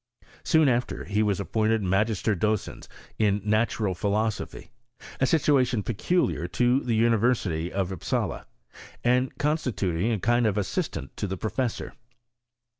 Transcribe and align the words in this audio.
Soon 0.43 0.67
after, 0.67 1.03
he 1.05 1.21
was 1.21 1.39
appointed 1.39 1.83
magister 1.83 2.35
docens 2.35 2.87
in 3.19 3.39
natural 3.45 3.93
philosopliy, 3.93 4.69
a 5.19 5.27
situation 5.27 5.83
peculiar 5.83 6.47
to 6.47 6.79
the 6.83 6.95
University 6.95 7.69
rf 7.69 7.91
Upsala, 7.91 8.47
and 9.03 9.37
constituting 9.37 10.11
a 10.11 10.17
kind 10.17 10.47
of 10.47 10.57
assistant 10.57 11.15
to 11.17 11.27
the 11.27 11.37
professor. 11.37 11.93